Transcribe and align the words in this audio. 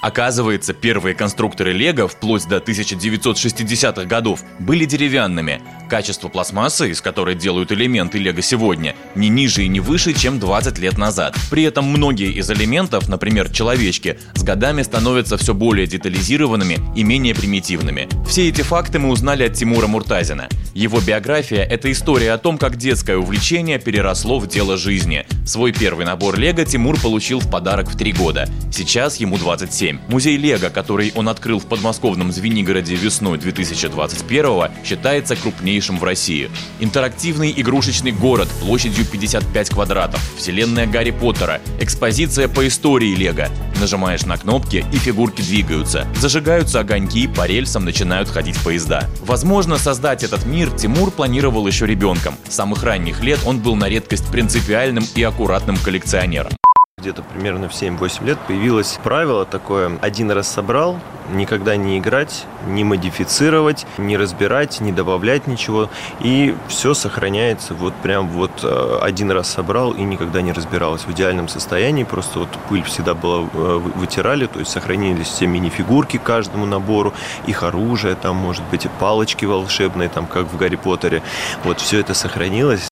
Оказывается, 0.00 0.74
первые 0.74 1.14
конструкторы 1.14 1.72
Лего 1.72 2.08
вплоть 2.08 2.46
до 2.46 2.58
1960-х 2.58 4.04
годов 4.04 4.42
были 4.58 4.84
деревянными. 4.84 5.60
Качество 5.88 6.28
пластмассы, 6.28 6.90
из 6.90 7.00
которой 7.00 7.34
делают 7.34 7.72
элементы 7.72 8.18
Лего 8.18 8.42
сегодня, 8.42 8.94
не 9.14 9.28
ниже 9.28 9.64
и 9.64 9.68
не 9.68 9.80
выше, 9.80 10.12
чем 10.12 10.38
20 10.38 10.78
лет 10.78 10.98
назад. 10.98 11.36
При 11.50 11.62
этом 11.62 11.86
многие 11.86 12.30
из 12.30 12.50
элементов, 12.50 13.08
например, 13.08 13.50
человечки, 13.50 14.18
с 14.34 14.42
годами 14.42 14.82
становятся 14.82 15.36
все 15.36 15.54
более 15.54 15.86
детализированными 15.86 16.78
и 16.94 17.02
менее 17.04 17.34
примитивными. 17.34 18.08
Все 18.28 18.48
эти 18.48 18.62
факты 18.62 18.98
мы 18.98 19.08
узнали 19.10 19.44
от 19.44 19.54
Тимура 19.54 19.86
Муртазина. 19.86 20.48
Его 20.74 21.00
биография– 21.00 21.64
это 21.70 21.90
история 21.90 22.32
о 22.32 22.38
том, 22.38 22.58
как 22.58 22.76
детское 22.76 23.16
увлечение 23.16 23.78
переросло 23.78 24.38
в 24.38 24.46
дело 24.46 24.76
жизни. 24.76 25.26
Свой 25.46 25.72
первый 25.72 26.04
набор 26.04 26.38
Лего 26.38 26.64
Тимур 26.64 27.00
получил 27.00 27.40
в 27.40 27.50
подарок 27.50 27.88
в 27.88 27.96
3 27.96 28.12
года. 28.12 28.48
Сейчас 28.70 29.16
ему 29.16 29.38
27. 29.38 29.87
7. 29.88 29.98
Музей 30.08 30.36
Лего, 30.36 30.68
который 30.68 31.12
он 31.14 31.28
открыл 31.28 31.58
в 31.58 31.66
подмосковном 31.66 32.30
Звенигороде 32.30 32.94
весной 32.94 33.38
2021 33.38 34.70
считается 34.84 35.34
крупнейшим 35.34 35.98
в 35.98 36.04
России. 36.04 36.50
Интерактивный 36.80 37.54
игрушечный 37.56 38.12
город 38.12 38.48
площадью 38.60 39.06
55 39.06 39.70
квадратов, 39.70 40.20
вселенная 40.36 40.86
Гарри 40.86 41.10
Поттера, 41.10 41.60
экспозиция 41.80 42.48
по 42.48 42.66
истории 42.68 43.14
Лего. 43.14 43.48
Нажимаешь 43.80 44.26
на 44.26 44.36
кнопки 44.36 44.84
и 44.92 44.96
фигурки 44.96 45.40
двигаются. 45.40 46.06
Зажигаются 46.20 46.80
огоньки, 46.80 47.26
по 47.26 47.46
рельсам 47.46 47.84
начинают 47.84 48.28
ходить 48.28 48.58
поезда. 48.58 49.08
Возможно, 49.24 49.78
создать 49.78 50.22
этот 50.22 50.44
мир 50.44 50.70
Тимур 50.70 51.10
планировал 51.10 51.66
еще 51.66 51.86
ребенком. 51.86 52.34
С 52.48 52.54
самых 52.54 52.82
ранних 52.82 53.22
лет 53.22 53.40
он 53.46 53.60
был 53.60 53.74
на 53.74 53.88
редкость 53.88 54.30
принципиальным 54.30 55.04
и 55.14 55.22
аккуратным 55.22 55.76
коллекционером. 55.78 56.52
Где-то 56.98 57.22
примерно 57.22 57.68
в 57.68 57.72
7-8 57.72 58.26
лет 58.26 58.38
появилось 58.48 58.98
правило 59.04 59.44
такое, 59.44 59.96
один 60.02 60.32
раз 60.32 60.48
собрал, 60.48 60.98
никогда 61.32 61.76
не 61.76 61.96
играть, 62.00 62.44
не 62.66 62.82
модифицировать, 62.82 63.86
не 63.98 64.16
разбирать, 64.16 64.80
не 64.80 64.90
добавлять 64.90 65.46
ничего, 65.46 65.90
и 66.18 66.56
все 66.66 66.94
сохраняется 66.94 67.74
вот 67.74 67.94
прям 68.02 68.26
вот 68.26 68.50
э, 68.64 68.98
один 69.00 69.30
раз 69.30 69.48
собрал 69.48 69.92
и 69.92 70.02
никогда 70.02 70.42
не 70.42 70.50
разбиралось. 70.50 71.02
В 71.02 71.12
идеальном 71.12 71.46
состоянии, 71.46 72.02
просто 72.02 72.40
вот 72.40 72.48
пыль 72.68 72.82
всегда 72.82 73.14
была, 73.14 73.48
э, 73.54 73.80
вытирали, 73.94 74.46
то 74.46 74.58
есть 74.58 74.72
сохранились 74.72 75.28
все 75.28 75.46
мини-фигурки 75.46 76.16
каждому 76.16 76.66
набору, 76.66 77.14
их 77.46 77.62
оружие, 77.62 78.16
там 78.16 78.34
может 78.34 78.64
быть 78.72 78.86
и 78.86 78.90
палочки 78.98 79.44
волшебные, 79.44 80.08
там 80.08 80.26
как 80.26 80.46
в 80.46 80.56
Гарри 80.56 80.74
Поттере, 80.74 81.22
вот 81.62 81.78
все 81.78 82.00
это 82.00 82.14
сохранилось, 82.14 82.88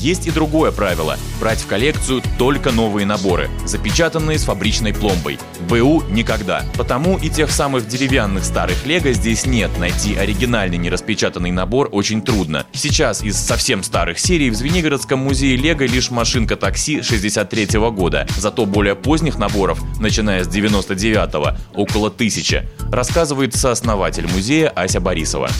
есть 0.00 0.26
и 0.26 0.30
другое 0.30 0.72
правило– 0.72 1.18
брать 1.40 1.60
в 1.60 1.66
коллекцию 1.66 2.22
только 2.38 2.72
новые 2.72 3.06
наборы, 3.06 3.50
запечатанные 3.66 4.38
с 4.38 4.44
фабричной 4.44 4.94
пломбой. 4.94 5.38
БУ 5.68 6.02
никогда. 6.10 6.64
Потому 6.76 7.18
и 7.18 7.28
тех 7.28 7.50
самых 7.50 7.86
деревянных 7.86 8.44
старых 8.44 8.86
лего 8.86 9.12
здесь 9.12 9.46
нет. 9.46 9.70
Найти 9.78 10.16
оригинальный 10.16 10.78
нераспечатанный 10.78 11.50
набор 11.50 11.88
очень 11.92 12.22
трудно. 12.22 12.66
Сейчас 12.72 13.22
из 13.22 13.36
совсем 13.36 13.82
старых 13.82 14.18
серий 14.18 14.50
в 14.50 14.54
Звенигородском 14.54 15.18
музее 15.18 15.56
лего 15.56 15.82
лишь 15.82 16.10
машинка 16.10 16.56
такси 16.56 17.02
63 17.02 17.78
-го 17.78 17.90
года. 17.92 18.26
Зато 18.36 18.66
более 18.66 18.96
поздних 18.96 19.38
наборов, 19.38 19.80
начиная 20.00 20.44
с 20.44 20.48
99-го, 20.48 21.56
около 21.74 22.10
тысячи, 22.10 22.68
рассказывает 22.90 23.54
сооснователь 23.54 24.26
музея 24.26 24.70
Ася 24.70 25.00
Борисова. 25.00 25.50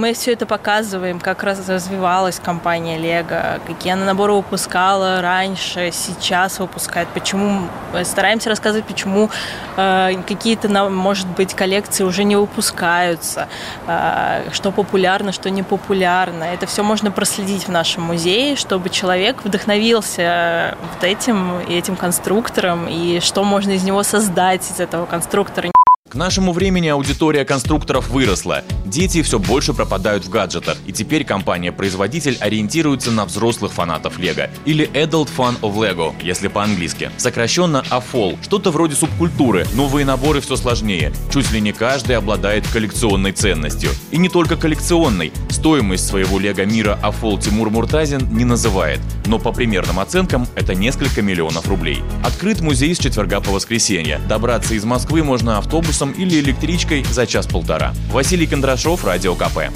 Мы 0.00 0.14
все 0.14 0.32
это 0.32 0.46
показываем, 0.46 1.20
как 1.20 1.42
раз 1.42 1.68
развивалась 1.68 2.40
компания 2.42 2.96
Лего, 2.96 3.60
какие 3.66 3.92
она 3.92 4.06
наборы 4.06 4.32
выпускала 4.32 5.20
раньше, 5.20 5.90
сейчас 5.92 6.58
выпускает, 6.58 7.06
почему 7.08 7.68
стараемся 8.04 8.48
рассказывать, 8.48 8.86
почему 8.86 9.28
э, 9.76 10.12
какие-то, 10.26 10.88
может 10.88 11.26
быть, 11.26 11.52
коллекции 11.52 12.04
уже 12.04 12.24
не 12.24 12.34
выпускаются, 12.36 13.48
э, 13.86 14.48
что 14.52 14.70
популярно, 14.70 15.32
что 15.32 15.50
не 15.50 15.62
популярно. 15.62 16.44
Это 16.44 16.64
все 16.66 16.82
можно 16.82 17.10
проследить 17.10 17.64
в 17.64 17.68
нашем 17.68 18.04
музее, 18.04 18.56
чтобы 18.56 18.88
человек 18.88 19.44
вдохновился 19.44 20.78
вот 20.94 21.04
этим 21.04 21.60
и 21.60 21.74
этим 21.74 21.96
конструктором, 21.96 22.88
и 22.88 23.20
что 23.20 23.44
можно 23.44 23.72
из 23.72 23.82
него 23.82 24.02
создать 24.02 24.62
из 24.70 24.80
этого 24.80 25.04
конструктора. 25.04 25.70
К 26.08 26.14
нашему 26.14 26.52
времени 26.52 26.88
аудитория 26.88 27.44
конструкторов 27.44 28.08
выросла. 28.08 28.62
Дети 28.90 29.22
все 29.22 29.38
больше 29.38 29.72
пропадают 29.72 30.24
в 30.24 30.30
гаджетах, 30.30 30.76
и 30.84 30.92
теперь 30.92 31.24
компания-производитель 31.24 32.36
ориентируется 32.40 33.12
на 33.12 33.24
взрослых 33.24 33.72
фанатов 33.72 34.18
Лего, 34.18 34.50
или 34.64 34.90
Adult 34.94 35.28
Fan 35.36 35.60
of 35.60 35.76
Lego, 35.76 36.12
если 36.20 36.48
по-английски. 36.48 37.12
Сокращенно 37.16 37.84
AFOL, 37.88 38.36
что-то 38.42 38.72
вроде 38.72 38.96
субкультуры, 38.96 39.64
новые 39.74 40.04
наборы 40.04 40.40
все 40.40 40.56
сложнее. 40.56 41.12
Чуть 41.32 41.52
ли 41.52 41.60
не 41.60 41.72
каждый 41.72 42.16
обладает 42.16 42.66
коллекционной 42.66 43.30
ценностью. 43.30 43.90
И 44.10 44.18
не 44.18 44.28
только 44.28 44.56
коллекционной. 44.56 45.32
Стоимость 45.50 46.08
своего 46.08 46.40
Лего 46.40 46.64
мира 46.64 46.98
AFOL 47.00 47.40
Тимур 47.40 47.70
Муртазин 47.70 48.28
не 48.32 48.44
называет, 48.44 48.98
но 49.26 49.38
по 49.38 49.52
примерным 49.52 50.00
оценкам 50.00 50.48
это 50.56 50.74
несколько 50.74 51.22
миллионов 51.22 51.68
рублей. 51.68 52.02
Открыт 52.24 52.60
музей 52.60 52.92
с 52.92 52.98
четверга 52.98 53.40
по 53.40 53.52
воскресенье. 53.52 54.20
Добраться 54.28 54.74
из 54.74 54.84
Москвы 54.84 55.22
можно 55.22 55.58
автобусом 55.58 56.10
или 56.10 56.40
электричкой 56.40 57.04
за 57.04 57.24
час-полтора. 57.24 57.94
Василий 58.10 58.48
Кондрашов, 58.48 58.79
Радио 59.04 59.34
КП. 59.34 59.68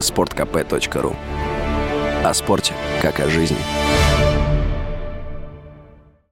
Спорткп.ру 0.00 1.14
О 2.24 2.34
спорте, 2.34 2.74
как 3.00 3.20
о 3.20 3.30
жизни. 3.30 3.56